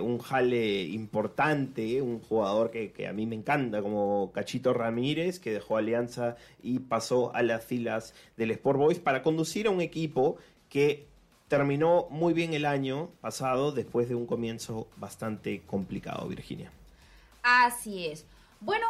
un 0.01 0.19
jale 0.19 0.83
importante, 0.83 2.01
un 2.01 2.21
jugador 2.21 2.71
que, 2.71 2.93
que 2.93 3.07
a 3.07 3.13
mí 3.13 3.25
me 3.25 3.35
encanta, 3.35 3.81
como 3.81 4.31
Cachito 4.31 4.73
Ramírez, 4.73 5.37
que 5.39 5.51
dejó 5.51 5.75
Alianza 5.75 6.37
y 6.63 6.79
pasó 6.79 7.35
a 7.35 7.43
las 7.43 7.65
filas 7.65 8.13
del 8.37 8.51
Sport 8.51 8.79
Boys 8.79 8.99
para 8.99 9.21
conducir 9.21 9.67
a 9.67 9.71
un 9.71 9.81
equipo 9.81 10.37
que 10.69 11.08
terminó 11.49 12.07
muy 12.11 12.33
bien 12.33 12.53
el 12.53 12.65
año 12.65 13.09
pasado 13.19 13.73
después 13.73 14.07
de 14.07 14.15
un 14.15 14.25
comienzo 14.25 14.87
bastante 14.95 15.61
complicado, 15.65 16.27
Virginia. 16.27 16.71
Así 17.43 18.07
es. 18.07 18.25
Bueno, 18.61 18.85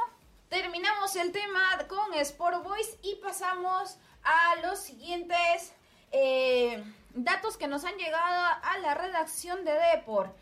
terminamos 0.49 1.15
el 1.15 1.31
tema 1.31 1.61
con 1.87 2.13
Sport 2.13 2.63
Boys 2.63 2.97
y 3.01 3.15
pasamos 3.15 3.97
a 4.23 4.67
los 4.67 4.79
siguientes 4.79 5.73
eh, 6.11 6.83
datos 7.13 7.55
que 7.57 7.67
nos 7.67 7.85
han 7.85 7.95
llegado 7.95 8.59
a 8.61 8.77
la 8.79 8.93
redacción 8.93 9.63
de 9.63 9.71
Depor. 9.71 10.35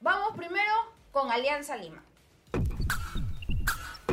Vamos 0.00 0.36
primero 0.36 0.72
con 1.10 1.30
Alianza 1.30 1.76
Lima. 1.76 2.02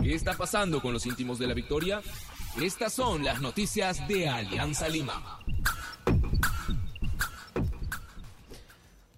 ¿Qué 0.02 0.16
está 0.16 0.34
pasando 0.34 0.82
con 0.82 0.94
los 0.94 1.06
íntimos 1.06 1.38
de 1.38 1.46
la 1.46 1.54
victoria? 1.54 2.02
Estas 2.60 2.94
son 2.94 3.24
las 3.24 3.40
noticias 3.40 4.08
de 4.08 4.28
Alianza 4.28 4.90
Lima. 4.90 5.40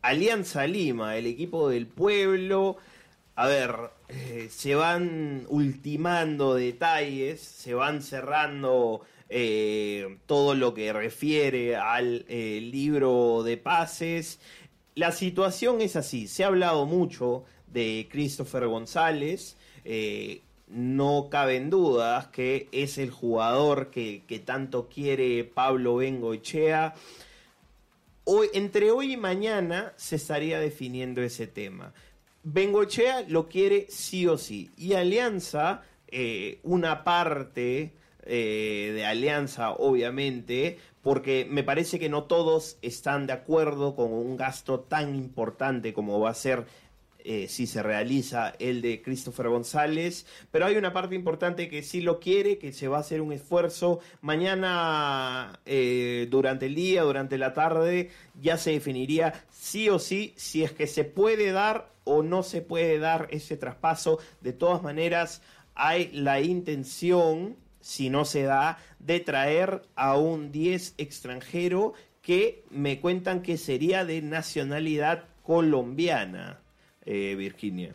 Alianza 0.03 0.67
Lima, 0.67 1.15
el 1.15 1.25
equipo 1.25 1.69
del 1.69 1.87
pueblo. 1.87 2.75
A 3.35 3.47
ver, 3.47 3.73
eh, 4.09 4.49
se 4.51 4.75
van 4.75 5.45
ultimando 5.47 6.55
detalles, 6.55 7.39
se 7.39 7.73
van 7.73 8.03
cerrando 8.03 9.01
eh, 9.29 10.17
todo 10.25 10.55
lo 10.55 10.73
que 10.73 10.91
refiere 10.91 11.77
al 11.77 12.25
eh, 12.27 12.59
libro 12.61 13.43
de 13.43 13.55
pases. 13.55 14.41
La 14.93 15.13
situación 15.13 15.79
es 15.79 15.95
así, 15.95 16.27
se 16.27 16.43
ha 16.43 16.47
hablado 16.47 16.85
mucho 16.85 17.45
de 17.67 18.07
Christopher 18.11 18.67
González. 18.67 19.55
no 20.67 21.27
caben 21.31 21.69
dudas 21.69 22.27
que 22.27 22.67
es 22.73 22.97
el 22.97 23.09
jugador 23.09 23.89
que, 23.89 24.23
que 24.27 24.39
tanto 24.39 24.89
quiere 24.89 25.45
Pablo 25.45 25.95
Bengoechea. 25.95 26.93
Hoy, 28.25 28.49
entre 28.53 28.91
hoy 28.91 29.13
y 29.13 29.17
mañana 29.17 29.93
se 29.97 30.15
estaría 30.15 30.59
definiendo 30.59 31.21
ese 31.21 31.45
tema. 31.45 31.93
Bengochea 32.43 33.25
lo 33.27 33.49
quiere 33.49 33.87
sí 33.89 34.27
o 34.27 34.37
sí. 34.37 34.71
Y 34.77 34.93
Alianza, 34.93 35.81
eh, 36.07 36.59
una 36.63 37.03
parte 37.03 37.93
eh, 38.25 38.91
de 38.95 39.05
Alianza, 39.05 39.71
obviamente, 39.71 40.77
porque 41.01 41.45
me 41.49 41.63
parece 41.63 41.99
que 41.99 42.07
no 42.07 42.23
todos 42.23 42.77
están 42.81 43.27
de 43.27 43.33
acuerdo 43.33 43.95
con 43.95 44.13
un 44.13 44.37
gasto 44.37 44.79
tan 44.79 45.15
importante 45.15 45.93
como 45.93 46.21
va 46.21 46.29
a 46.29 46.33
ser 46.33 46.65
eh, 47.25 47.47
si 47.47 47.67
se 47.67 47.81
realiza 47.81 48.53
el 48.59 48.81
de 48.81 49.01
Christopher 49.01 49.47
González, 49.47 50.25
pero 50.51 50.65
hay 50.65 50.75
una 50.75 50.91
parte 50.91 51.15
importante 51.15 51.69
que 51.69 51.81
sí 51.81 52.01
lo 52.01 52.19
quiere, 52.19 52.57
que 52.57 52.73
se 52.73 52.89
va 52.89 52.97
a 52.97 52.99
hacer 52.99 53.21
un 53.21 53.31
esfuerzo. 53.31 54.01
Mañana, 54.19 55.61
eh, 55.65 56.27
durante 56.29 56.65
el 56.65 56.75
día, 56.75 57.03
durante 57.03 57.37
la 57.37 57.53
tarde, 57.53 58.09
ya 58.41 58.57
se 58.57 58.71
definiría 58.71 59.45
sí 59.51 59.87
o 59.87 59.99
sí 59.99 60.33
si 60.35 60.63
es 60.63 60.73
que 60.73 60.85
se 60.85 61.05
puede 61.05 61.53
dar 61.53 61.93
o 62.03 62.23
no 62.23 62.43
se 62.43 62.61
puede 62.61 62.99
dar 62.99 63.29
ese 63.31 63.55
traspaso. 63.55 64.19
De 64.41 64.51
todas 64.51 64.83
maneras, 64.83 65.41
hay 65.75 66.11
la 66.11 66.41
intención, 66.41 67.55
si 67.79 68.09
no 68.09 68.25
se 68.25 68.43
da, 68.43 68.79
de 68.99 69.21
traer 69.21 69.83
a 69.95 70.17
un 70.17 70.51
10 70.51 70.95
extranjero 70.97 71.93
que 72.21 72.65
me 72.69 72.99
cuentan 72.99 73.41
que 73.41 73.57
sería 73.57 74.03
de 74.03 74.21
nacionalidad 74.21 75.23
colombiana 75.43 76.62
eh, 77.05 77.35
Virginia. 77.35 77.93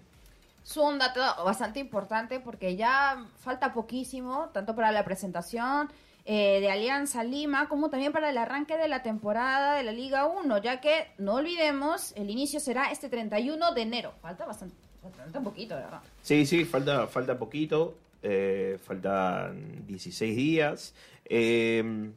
Es 0.65 0.77
un 0.77 0.99
dato 0.99 1.21
bastante 1.45 1.81
importante 1.81 2.41
porque 2.41 2.77
ya 2.77 3.25
falta 3.39 3.73
poquísimo, 3.73 4.51
tanto 4.53 4.75
para 4.75 4.93
la 4.93 5.05
presentación 5.05 5.89
eh, 6.31 6.61
de 6.61 6.71
Alianza 6.71 7.25
Lima 7.25 7.71
como 7.71 7.89
también 7.89 8.13
para 8.13 8.29
el 8.29 8.37
arranque 8.37 8.77
de 8.77 8.87
la 8.87 9.03
temporada 9.03 9.77
de 9.77 9.83
la 9.83 9.93
Liga 9.93 10.27
1, 10.27 10.59
ya 10.59 10.79
que 10.79 11.07
no 11.17 11.37
olvidemos, 11.37 12.13
el 12.17 12.29
inicio 12.29 12.61
será 12.61 12.91
este 12.93 13.09
31 13.09 13.73
de 13.73 13.81
enero. 13.81 14.13
Falta 14.21 14.45
bastante, 14.45 14.77
falta 15.01 15.39
un 15.39 15.45
poquito, 15.45 15.75
verdad. 15.75 16.03
Sí, 16.21 16.45
sí, 16.45 16.67
falta, 16.67 17.07
falta 17.07 17.39
poquito, 17.39 17.97
eh, 18.23 18.79
faltan 18.85 19.87
16 19.87 20.37
días. 20.37 20.95
Eh, 21.25 22.11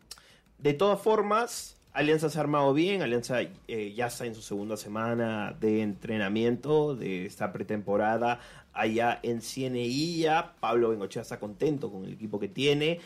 de 0.57 0.73
todas 0.73 0.99
formas, 0.99 1.77
Alianza 1.93 2.29
se 2.29 2.37
ha 2.37 2.41
armado 2.41 2.73
bien, 2.73 3.01
Alianza 3.01 3.41
eh, 3.41 3.93
ya 3.93 4.07
está 4.07 4.25
en 4.25 4.33
su 4.33 4.41
segunda 4.41 4.77
semana 4.77 5.53
de 5.59 5.81
entrenamiento 5.81 6.95
de 6.95 7.25
esta 7.25 7.51
pretemporada 7.51 8.39
allá 8.73 9.19
en 9.23 9.41
Cieneguilla. 9.41 10.53
Pablo 10.61 10.89
Bengochea 10.89 11.21
está 11.21 11.37
contento 11.39 11.91
con 11.91 12.05
el 12.05 12.13
equipo 12.13 12.39
que 12.39 12.47
tiene. 12.47 13.01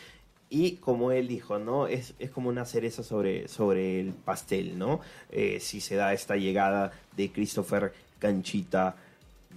Y 0.49 0.73
como 0.73 1.11
él 1.11 1.27
dijo, 1.27 1.57
¿no? 1.57 1.87
Es, 1.87 2.13
es 2.19 2.29
como 2.29 2.49
una 2.49 2.65
cereza 2.65 3.01
sobre, 3.01 3.47
sobre 3.47 3.99
el 3.99 4.13
pastel, 4.13 4.77
¿no? 4.77 5.01
Eh, 5.31 5.59
si 5.59 5.81
se 5.81 5.95
da 5.95 6.13
esta 6.13 6.35
llegada 6.35 6.91
de 7.17 7.31
Christopher 7.31 7.91
Canchita 8.19 8.95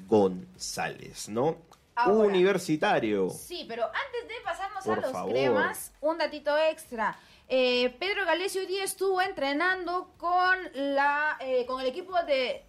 González, 0.09 1.29
¿no? 1.29 1.59
Ahora. 1.95 2.29
Universitario. 2.29 3.29
Sí, 3.29 3.67
pero 3.69 3.85
antes 3.85 4.29
de 4.29 4.35
pasarnos 4.43 4.85
Por 4.85 4.99
a 4.99 5.03
los 5.03 5.13
favor. 5.13 5.33
cremas, 5.33 5.93
un 6.01 6.17
datito 6.17 6.57
extra. 6.57 7.19
Eh, 7.51 7.97
Pedro 7.99 8.27
Galesio 8.27 8.61
hoy 8.61 8.67
día 8.67 8.85
estuvo 8.85 9.23
entrenando 9.23 10.13
con 10.19 10.57
la 10.75 11.39
eh, 11.41 11.65
con 11.65 11.81
el 11.81 11.87
equipo 11.87 12.13
de 12.25 12.63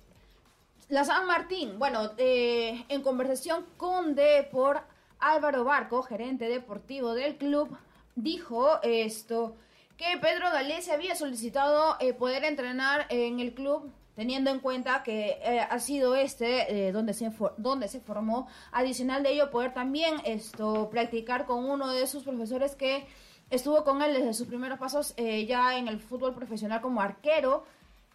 la 0.87 1.03
San 1.03 1.27
Martín. 1.27 1.77
Bueno, 1.77 2.11
eh, 2.17 2.85
en 2.87 3.01
conversación 3.01 3.65
con 3.75 4.15
Depor, 4.15 4.81
Álvaro 5.19 5.65
Barco, 5.65 6.01
gerente 6.01 6.47
deportivo 6.47 7.13
del 7.13 7.35
club, 7.35 7.77
dijo 8.15 8.81
esto 8.81 9.57
que 9.97 10.17
Pedro 10.17 10.49
Galesio 10.49 10.93
había 10.93 11.13
solicitado 11.13 11.97
eh, 11.99 12.13
poder 12.13 12.45
entrenar 12.45 13.05
en 13.09 13.41
el 13.41 13.53
club 13.53 13.91
teniendo 14.15 14.49
en 14.49 14.59
cuenta 14.59 15.03
que 15.03 15.39
eh, 15.43 15.59
ha 15.59 15.79
sido 15.79 16.15
este 16.15 16.87
eh, 16.87 16.91
donde 16.93 17.13
se 17.13 17.31
donde 17.57 17.89
se 17.89 17.99
formó 17.99 18.47
adicional 18.71 19.23
de 19.23 19.31
ello 19.31 19.51
poder 19.51 19.73
también 19.73 20.15
esto 20.25 20.89
practicar 20.89 21.45
con 21.45 21.69
uno 21.69 21.91
de 21.91 22.07
sus 22.07 22.23
profesores 22.23 22.75
que 22.75 23.07
estuvo 23.49 23.83
con 23.83 24.01
él 24.01 24.13
desde 24.13 24.33
sus 24.33 24.47
primeros 24.47 24.79
pasos 24.79 25.13
eh, 25.17 25.45
ya 25.45 25.77
en 25.77 25.87
el 25.87 25.99
fútbol 25.99 26.33
profesional 26.33 26.81
como 26.81 27.01
arquero 27.01 27.65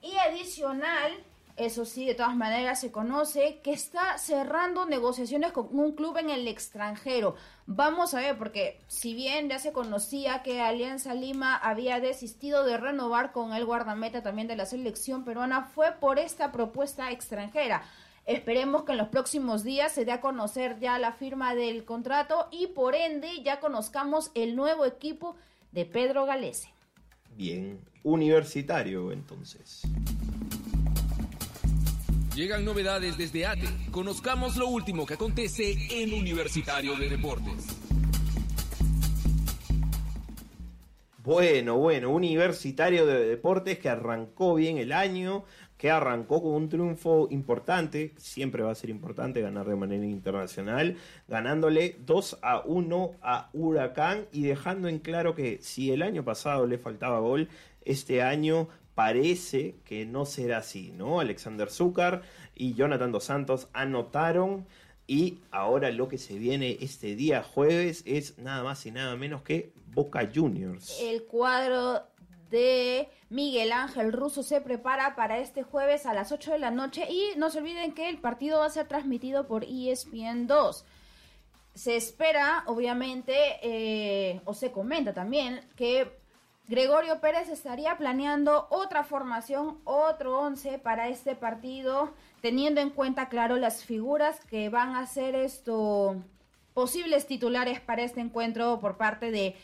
y 0.03 0.17
adicional 0.17 1.13
eso 1.57 1.85
sí, 1.85 2.05
de 2.05 2.17
todas 2.17 2.35
maneras 2.35 2.81
se 2.81 2.91
conoce 2.91 3.61
que 3.63 3.73
está 3.73 4.19
cerrando 4.19 4.87
negociaciones 4.87 5.53
con 5.53 5.69
un 5.71 5.93
club 5.93 6.17
en 6.17 6.31
el 6.31 6.49
extranjero. 6.49 7.37
Vamos 7.67 8.13
a 8.13 8.21
ver, 8.21 8.37
porque 8.37 8.81
si 8.89 9.15
bien 9.15 9.49
ya 9.49 9.61
se 9.61 9.73
conocía 9.73 10.43
que 10.43 10.61
Alianza 10.61 11.15
Lima 11.15 11.55
había 11.55 12.01
desistido 12.01 12.65
de 12.65 12.77
renovar 12.77 13.31
con 13.31 13.53
el 13.53 13.65
guardameta 13.65 14.21
también 14.21 14.49
de 14.49 14.57
la 14.57 14.67
selección 14.67 15.25
peruana, 15.25 15.63
fue 15.63 15.93
por 15.93 16.19
esta 16.19 16.51
propuesta 16.51 17.13
extranjera. 17.13 17.85
Esperemos 18.27 18.85
que 18.85 18.93
en 18.93 18.99
los 18.99 19.09
próximos 19.09 19.65
días 19.65 19.93
se 19.93 20.07
dé 20.07 20.13
a 20.13 20.21
conocer 20.21 20.79
ya 20.81 20.99
la 20.99 21.13
firma 21.13 21.55
del 21.55 21.85
contrato 21.85 22.49
y 22.51 22.69
por 22.69 22.95
ende 22.95 23.29
ya 23.45 23.61
conozcamos 23.61 24.31
el 24.35 24.57
nuevo 24.57 24.87
equipo 24.87 25.37
de 25.73 25.85
Pedro 25.85 26.25
Galese. 26.25 26.69
Bien, 27.37 27.81
universitario 28.03 29.13
entonces. 29.13 29.83
Llegan 32.35 32.65
novedades 32.65 33.19
desde 33.19 33.47
ATE. 33.47 33.69
Conozcamos 33.91 34.57
lo 34.57 34.69
último 34.69 35.07
que 35.07 35.15
acontece 35.15 35.77
en 35.91 36.15
Universitario 36.15 36.97
de 36.97 37.09
Deportes. 37.09 37.84
Bueno, 41.25 41.79
bueno, 41.79 42.11
Universitario 42.11 43.07
de 43.07 43.27
Deportes 43.27 43.79
que 43.79 43.89
arrancó 43.89 44.57
bien 44.57 44.77
el 44.77 44.93
año, 44.93 45.45
que 45.79 45.91
arrancó 45.91 46.43
con 46.43 46.53
un 46.53 46.69
triunfo 46.69 47.29
importante, 47.31 48.13
siempre 48.19 48.63
va 48.63 48.73
a 48.73 48.75
ser 48.75 48.91
importante 48.91 49.41
ganar 49.41 49.67
de 49.67 49.75
manera 49.75 50.05
internacional, 50.05 50.99
ganándole 51.27 51.97
2 52.05 52.41
a 52.43 52.61
1 52.67 53.13
a 53.23 53.49
Huracán 53.55 54.27
y 54.33 54.43
dejando 54.43 54.87
en 54.89 54.99
claro 54.99 55.35
que 55.35 55.61
si 55.63 55.93
el 55.93 56.03
año 56.03 56.27
pasado 56.27 56.67
le 56.67 56.77
faltaba 56.77 57.21
gol, 57.21 57.49
este 57.87 58.21
año 58.21 58.69
parece 58.95 59.77
que 59.87 60.05
no 60.05 60.27
será 60.27 60.59
así, 60.59 60.93
¿no? 60.93 61.21
Alexander 61.21 61.71
Zúcar 61.71 62.21
y 62.55 62.75
Jonathan 62.75 63.13
Dos 63.13 63.25
Santos 63.25 63.69
anotaron 63.73 64.67
y 65.07 65.41
ahora 65.51 65.91
lo 65.91 66.09
que 66.09 66.19
se 66.19 66.39
viene 66.39 66.79
este 66.81 67.15
día 67.15 67.43
jueves 67.43 68.03
es 68.07 68.39
nada 68.39 68.63
más 68.63 68.85
y 68.87 68.91
nada 68.91 69.17
menos 69.17 69.43
que 69.43 69.73
Boca 69.87 70.29
Juniors. 70.33 70.99
El 71.01 71.25
cuadro 71.25 72.03
de 72.51 73.09
Miguel 73.29 73.73
Ángel 73.73 74.13
Russo 74.13 74.43
se 74.43 74.61
prepara 74.61 75.15
para 75.17 75.39
este 75.39 75.63
jueves 75.63 76.07
a 76.07 76.15
las 76.15 76.33
8 76.33 76.53
de 76.53 76.59
la 76.59 76.71
noche 76.71 77.07
y 77.11 77.37
no 77.37 77.51
se 77.51 77.59
olviden 77.59 77.93
que 77.93 78.09
el 78.09 78.19
partido 78.19 78.61
va 78.61 78.67
a 78.67 78.71
ser 78.71 78.87
transmitido 78.87 79.47
por 79.47 79.65
ESPN 79.65 80.47
2. 80.47 80.85
Se 81.75 81.97
espera, 81.97 82.63
obviamente, 82.67 83.35
eh, 83.63 84.41
o 84.45 84.55
se 84.55 84.71
comenta 84.71 85.13
también, 85.13 85.61
que 85.77 86.24
Gregorio 86.67 87.21
Pérez 87.21 87.49
estaría 87.51 87.97
planeando 87.99 88.67
otra 88.71 89.05
formación, 89.05 89.79
otro 89.85 90.39
once 90.39 90.79
para 90.79 91.09
este 91.09 91.35
partido, 91.37 92.13
teniendo 92.41 92.81
en 92.81 92.91
cuenta, 92.91 93.29
claro, 93.29 93.57
las 93.57 93.85
figuras 93.85 94.41
que 94.47 94.71
van 94.71 94.97
a 94.97 95.07
ser 95.07 95.35
esto 95.35 96.17
posibles 96.73 97.27
titulares 97.27 97.81
para 97.81 98.03
este 98.03 98.21
encuentro 98.21 98.81
por 98.81 98.97
parte 98.97 99.31
de 99.31 99.55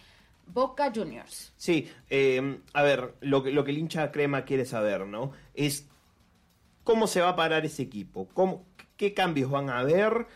Boca 0.47 0.93
Juniors. 0.95 1.53
Sí, 1.57 1.91
eh, 2.11 2.61
a 2.75 2.83
ver, 2.83 3.15
lo 3.21 3.43
que, 3.43 3.51
lo 3.51 3.65
que 3.65 3.71
el 3.71 3.79
hincha 3.79 4.13
crema 4.13 4.45
quiere 4.45 4.65
saber, 4.65 5.07
¿no? 5.07 5.33
Es 5.55 5.89
cómo 6.85 7.07
se 7.07 7.21
va 7.21 7.31
a 7.31 7.37
parar 7.37 7.65
ese 7.65 7.83
equipo, 7.83 8.29
cómo, 8.35 8.65
qué 8.97 9.15
cambios 9.15 9.51
van 9.51 9.71
a 9.71 9.79
haber. 9.79 10.27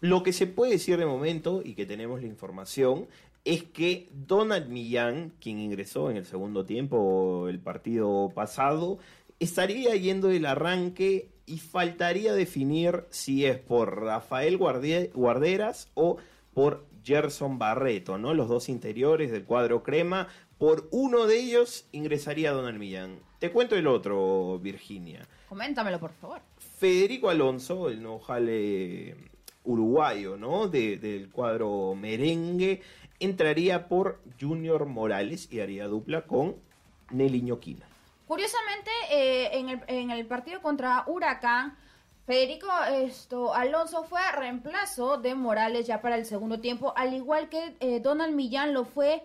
Lo 0.00 0.22
que 0.22 0.32
se 0.32 0.46
puede 0.46 0.72
decir 0.72 0.98
de 0.98 1.06
momento, 1.06 1.62
y 1.64 1.74
que 1.74 1.86
tenemos 1.86 2.20
la 2.20 2.26
información, 2.26 3.08
es 3.44 3.64
que 3.64 4.08
Donald 4.12 4.68
Millán, 4.68 5.32
quien 5.40 5.58
ingresó 5.58 6.10
en 6.10 6.16
el 6.16 6.26
segundo 6.26 6.64
tiempo 6.64 7.48
el 7.48 7.58
partido 7.60 8.30
pasado, 8.34 8.98
estaría 9.38 9.94
yendo 9.96 10.28
del 10.28 10.46
arranque 10.46 11.30
y 11.46 11.58
faltaría 11.58 12.32
definir 12.32 13.04
si 13.10 13.46
es 13.46 13.58
por 13.58 14.02
Rafael 14.02 14.56
Guarderas 14.58 15.90
o 15.94 16.18
por 16.52 16.86
Gerson 17.02 17.58
Barreto, 17.58 18.18
¿no? 18.18 18.34
Los 18.34 18.48
dos 18.48 18.68
interiores 18.68 19.30
del 19.30 19.44
cuadro 19.44 19.82
crema. 19.82 20.28
Por 20.58 20.88
uno 20.90 21.26
de 21.26 21.38
ellos 21.38 21.86
ingresaría 21.92 22.52
Donald 22.52 22.78
Millán. 22.78 23.18
Te 23.38 23.50
cuento 23.50 23.74
el 23.76 23.86
otro, 23.86 24.58
Virginia. 24.58 25.26
Coméntamelo, 25.48 25.98
por 25.98 26.12
favor. 26.12 26.42
Federico 26.58 27.30
Alonso, 27.30 27.88
el 27.88 28.02
no 28.02 28.18
jale 28.18 29.16
uruguayo, 29.64 30.36
¿no? 30.36 30.68
del 30.68 31.30
cuadro 31.30 31.94
merengue, 31.94 32.80
entraría 33.20 33.86
por 33.86 34.20
Junior 34.40 34.86
Morales 34.86 35.48
y 35.52 35.60
haría 35.60 35.86
dupla 35.86 36.22
con 36.22 36.56
Nelly 37.10 37.42
Ñoquina. 37.42 37.86
Curiosamente, 38.26 38.90
eh, 39.10 39.58
en, 39.58 39.68
el, 39.68 39.80
en, 39.86 40.10
el, 40.10 40.26
partido 40.26 40.62
contra 40.62 41.04
Huracán, 41.06 41.76
Federico 42.26 42.68
esto, 42.92 43.52
Alonso 43.54 44.04
fue 44.04 44.20
a 44.20 44.32
reemplazo 44.32 45.16
de 45.16 45.34
Morales 45.34 45.86
ya 45.86 46.00
para 46.00 46.16
el 46.16 46.24
segundo 46.24 46.60
tiempo, 46.60 46.92
al 46.96 47.12
igual 47.12 47.48
que 47.48 47.76
eh, 47.80 47.98
Donald 48.00 48.34
Millán 48.34 48.72
lo 48.72 48.84
fue 48.84 49.24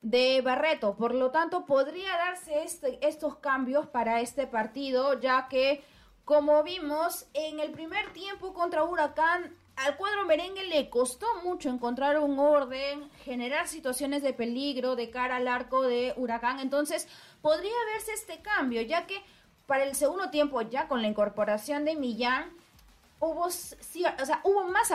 de 0.00 0.40
Barreto. 0.40 0.96
Por 0.96 1.14
lo 1.14 1.30
tanto, 1.30 1.66
podría 1.66 2.16
darse 2.16 2.62
este, 2.62 2.98
estos 3.06 3.36
cambios 3.36 3.86
para 3.88 4.20
este 4.20 4.46
partido, 4.46 5.20
ya 5.20 5.48
que, 5.48 5.84
como 6.24 6.62
vimos, 6.62 7.26
en 7.34 7.60
el 7.60 7.72
primer 7.72 8.10
tiempo 8.12 8.54
contra 8.54 8.84
Huracán 8.84 9.54
al 9.76 9.96
cuadro 9.96 10.24
merengue 10.24 10.64
le 10.64 10.88
costó 10.88 11.26
mucho 11.44 11.68
encontrar 11.68 12.18
un 12.18 12.38
orden, 12.38 13.10
generar 13.24 13.68
situaciones 13.68 14.22
de 14.22 14.32
peligro 14.32 14.96
de 14.96 15.10
cara 15.10 15.36
al 15.36 15.48
arco 15.48 15.82
de 15.82 16.14
Huracán. 16.16 16.60
Entonces, 16.60 17.06
podría 17.42 17.74
verse 17.92 18.12
este 18.12 18.40
cambio, 18.40 18.80
ya 18.82 19.06
que 19.06 19.22
para 19.66 19.84
el 19.84 19.94
segundo 19.94 20.30
tiempo, 20.30 20.62
ya 20.62 20.88
con 20.88 21.02
la 21.02 21.08
incorporación 21.08 21.84
de 21.84 21.94
Millán, 21.94 22.50
hubo, 23.20 23.50
sí, 23.50 24.04
o 24.20 24.26
sea, 24.26 24.40
hubo 24.44 24.64
más 24.64 24.90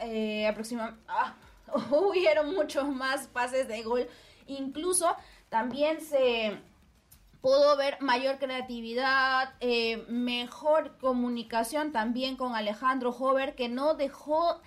eh, 0.00 0.46
aproxima 0.48 0.98
ah, 1.08 1.34
hubieron 1.90 2.54
muchos 2.54 2.88
más 2.88 3.28
pases 3.28 3.68
de 3.68 3.82
gol. 3.82 4.08
Incluso 4.46 5.14
también 5.48 6.00
se 6.00 6.58
pudo 7.40 7.76
ver 7.76 7.96
mayor 8.00 8.38
creatividad, 8.38 9.54
eh, 9.60 10.04
mejor 10.08 10.96
comunicación 10.98 11.92
también 11.92 12.36
con 12.36 12.54
Alejandro 12.54 13.10
Hover, 13.10 13.54
que 13.54 13.68
no 13.68 13.94
dejó 13.94 14.60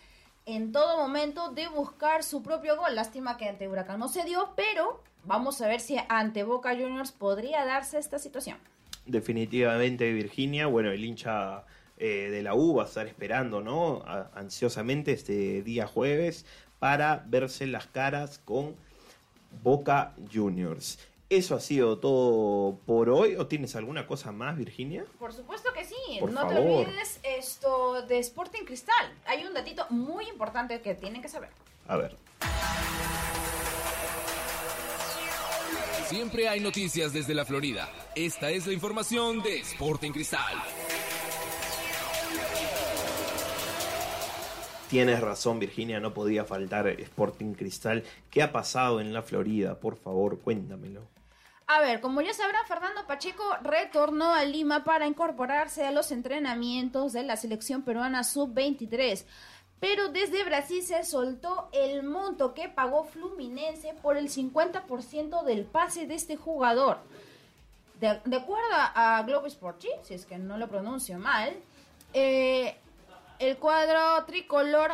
en 0.45 0.71
todo 0.71 0.97
momento 0.97 1.51
de 1.51 1.67
buscar 1.67 2.23
su 2.23 2.43
propio 2.43 2.75
gol. 2.77 2.95
Lástima 2.95 3.37
que 3.37 3.47
ante 3.47 3.67
Huracán 3.67 3.99
no 3.99 4.09
se 4.09 4.23
dio, 4.23 4.53
pero 4.55 5.01
vamos 5.23 5.61
a 5.61 5.67
ver 5.67 5.79
si 5.79 5.97
ante 6.09 6.43
Boca 6.43 6.71
Juniors 6.71 7.11
podría 7.11 7.65
darse 7.65 7.97
esta 7.97 8.19
situación. 8.19 8.57
Definitivamente 9.05 10.11
Virginia, 10.11 10.67
bueno, 10.67 10.91
el 10.91 11.03
hincha 11.03 11.63
eh, 11.97 12.29
de 12.31 12.41
la 12.41 12.55
U 12.55 12.75
va 12.75 12.83
a 12.83 12.85
estar 12.87 13.05
esperando, 13.07 13.61
¿no? 13.61 14.03
ansiosamente 14.33 15.11
este 15.11 15.61
día 15.61 15.87
jueves 15.87 16.45
para 16.79 17.23
verse 17.27 17.67
las 17.67 17.87
caras 17.87 18.39
con 18.43 18.75
Boca 19.61 20.13
Juniors. 20.33 20.97
¿Eso 21.33 21.55
ha 21.55 21.59
sido 21.59 21.97
todo 21.97 22.77
por 22.85 23.09
hoy? 23.09 23.35
¿O 23.37 23.47
tienes 23.47 23.75
alguna 23.75 24.05
cosa 24.05 24.31
más, 24.31 24.55
Virginia? 24.55 25.03
Por 25.17 25.33
supuesto 25.33 25.73
que 25.73 25.83
sí. 25.83 25.95
no 26.21 26.47
te 26.47 26.59
olvides 26.59 27.19
esto 27.23 28.03
de 28.03 28.19
Sporting 28.19 28.65
Cristal. 28.65 29.11
Hay 29.25 29.43
un 29.43 29.51
datito 29.51 29.87
muy 29.89 30.29
importante 30.29 30.79
que 30.81 30.93
tienen 30.93 31.23
que 31.23 31.29
saber. 31.29 31.49
A 31.87 31.97
ver. 31.97 32.15
Siempre 36.07 36.47
hay 36.47 36.59
noticias 36.59 37.13
desde 37.13 37.33
la 37.33 37.45
Florida. 37.45 37.89
Esta 38.13 38.51
es 38.51 38.67
la 38.67 38.73
información 38.73 39.41
de 39.41 39.57
Sporting 39.61 40.11
Cristal. 40.11 40.61
Tienes 44.87 45.19
razón, 45.19 45.57
Virginia, 45.57 45.99
no 45.99 46.13
podía 46.13 46.45
faltar 46.45 46.85
Sporting 46.87 47.53
Cristal. 47.53 48.03
¿Qué 48.29 48.43
ha 48.43 48.51
pasado 48.51 49.01
en 49.01 49.13
la 49.13 49.23
Florida? 49.23 49.79
Por 49.79 49.97
favor, 49.97 50.37
cuéntamelo. 50.37 51.12
A 51.73 51.81
ver, 51.81 52.01
como 52.01 52.21
ya 52.21 52.35
sabrán, 52.35 52.67
Fernando 52.67 53.07
Pacheco 53.07 53.43
retornó 53.63 54.31
a 54.31 54.45
Lima 54.45 54.83
para 54.83 55.07
incorporarse 55.07 55.83
a 55.83 55.91
los 55.91 56.11
entrenamientos 56.11 57.13
de 57.13 57.23
la 57.23 57.35
selección 57.35 57.81
peruana 57.81 58.23
sub-23. 58.23 59.25
Pero 59.79 60.09
desde 60.09 60.43
Brasil 60.43 60.83
se 60.83 61.03
soltó 61.03 61.69
el 61.71 62.03
monto 62.03 62.53
que 62.53 62.69
pagó 62.69 63.05
Fluminense 63.05 63.95
por 64.03 64.17
el 64.17 64.29
50% 64.29 65.43
del 65.45 65.65
pase 65.65 66.05
de 66.05 66.13
este 66.13 66.35
jugador. 66.35 66.99
De, 67.99 68.09
acuerdo 68.09 68.69
a 68.71 69.23
Globo 69.25 69.47
Sport, 69.47 69.83
si 70.03 70.13
es 70.13 70.27
que 70.27 70.37
no 70.37 70.59
lo 70.59 70.67
pronuncio 70.67 71.17
mal, 71.17 71.55
eh, 72.13 72.77
el 73.39 73.57
cuadro 73.57 74.23
tricolor 74.27 74.91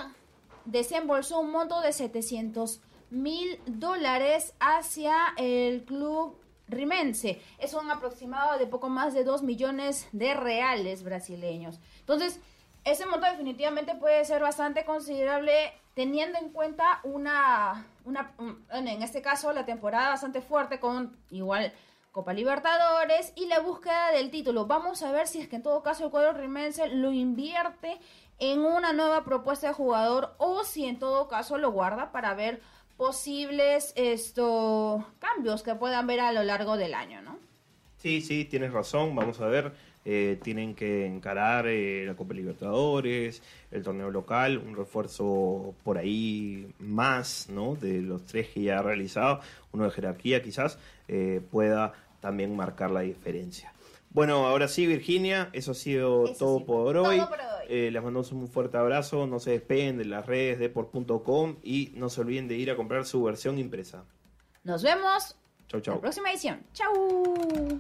desembolsó 0.63 1.41
un 1.41 1.51
monto 1.51 1.81
de 1.81 1.91
700 1.91 2.79
mil 3.09 3.59
dólares 3.65 4.53
hacia 4.61 5.33
el 5.35 5.83
club 5.83 6.37
rimense. 6.69 7.41
Es 7.57 7.73
un 7.73 7.89
aproximado 7.91 8.57
de 8.57 8.67
poco 8.67 8.89
más 8.89 9.13
de 9.13 9.23
2 9.23 9.43
millones 9.43 10.07
de 10.11 10.33
reales 10.33 11.03
brasileños. 11.03 11.79
Entonces, 11.99 12.39
ese 12.83 13.05
monto 13.05 13.25
definitivamente 13.25 13.95
puede 13.95 14.23
ser 14.25 14.41
bastante 14.41 14.85
considerable 14.85 15.73
teniendo 15.93 16.39
en 16.39 16.49
cuenta 16.49 17.01
una, 17.03 17.85
una, 18.05 18.31
en 18.71 19.03
este 19.03 19.21
caso, 19.21 19.51
la 19.51 19.65
temporada 19.65 20.09
bastante 20.09 20.41
fuerte 20.41 20.79
con 20.79 21.17
igual 21.29 21.73
Copa 22.11 22.33
Libertadores 22.33 23.33
y 23.35 23.45
la 23.45 23.59
búsqueda 23.59 24.11
del 24.11 24.31
título. 24.31 24.65
Vamos 24.65 25.03
a 25.03 25.11
ver 25.11 25.27
si 25.27 25.41
es 25.41 25.47
que 25.47 25.57
en 25.57 25.63
todo 25.63 25.83
caso 25.83 26.05
el 26.05 26.11
cuadro 26.11 26.33
rimense 26.33 26.87
lo 26.87 27.11
invierte 27.11 27.99
en 28.39 28.61
una 28.61 28.93
nueva 28.93 29.23
propuesta 29.23 29.67
de 29.67 29.73
jugador 29.73 30.33
o 30.37 30.63
si 30.63 30.85
en 30.85 30.97
todo 30.97 31.27
caso 31.27 31.57
lo 31.57 31.71
guarda 31.71 32.11
para 32.11 32.33
ver 32.33 32.61
posibles 32.99 33.93
esto, 33.95 35.07
cambios 35.19 35.63
que 35.63 35.73
puedan 35.73 36.05
ver 36.05 36.19
a 36.19 36.33
lo 36.33 36.43
largo 36.43 36.75
del 36.75 36.93
año, 36.93 37.21
¿no? 37.21 37.39
Sí, 37.97 38.19
sí, 38.19 38.43
tienes 38.43 38.73
razón. 38.73 39.15
Vamos 39.15 39.39
a 39.39 39.47
ver. 39.47 39.71
Eh, 40.03 40.37
tienen 40.43 40.75
que 40.75 41.05
encarar 41.05 41.67
eh, 41.67 42.03
la 42.05 42.15
Copa 42.15 42.33
Libertadores, 42.33 43.41
el 43.71 43.83
torneo 43.83 44.11
local, 44.11 44.57
un 44.57 44.75
refuerzo 44.75 45.73
por 45.83 45.97
ahí 45.97 46.73
más, 46.79 47.47
¿no? 47.49 47.75
De 47.75 48.01
los 48.01 48.25
tres 48.25 48.49
que 48.49 48.63
ya 48.63 48.79
ha 48.79 48.81
realizado, 48.81 49.39
uno 49.71 49.85
de 49.85 49.91
jerarquía 49.91 50.43
quizás, 50.43 50.77
eh, 51.07 51.41
pueda 51.51 51.93
también 52.19 52.53
marcar 52.53 52.91
la 52.91 53.01
diferencia. 53.01 53.71
Bueno, 54.11 54.47
ahora 54.47 54.67
sí, 54.67 54.87
Virginia, 54.87 55.49
eso 55.53 55.71
ha 55.71 55.75
sido 55.75 56.25
Eso 56.25 56.35
todo, 56.37 56.57
sí, 56.59 56.63
por 56.65 56.93
todo 56.95 57.03
hoy. 57.09 57.19
por 57.19 57.39
hoy. 57.39 57.45
Eh, 57.69 57.89
les 57.91 58.01
mandamos 58.03 58.31
un 58.31 58.47
fuerte 58.47 58.77
abrazo, 58.77 59.27
no 59.27 59.39
se 59.39 59.51
despeguen 59.51 59.97
de 59.97 60.05
las 60.05 60.25
redes 60.25 60.57
de 60.57 60.69
por.com 60.69 61.57
y 61.63 61.91
no 61.95 62.09
se 62.09 62.21
olviden 62.21 62.47
de 62.47 62.55
ir 62.57 62.71
a 62.71 62.75
comprar 62.75 63.05
su 63.05 63.21
versión 63.23 63.59
impresa. 63.59 64.05
Nos 64.63 64.81
vemos 64.81 65.35
Chau, 65.67 65.77
en 65.77 65.81
chau. 65.83 65.95
la 65.95 66.01
próxima 66.01 66.31
edición. 66.31 66.63
Chau. 66.73 67.79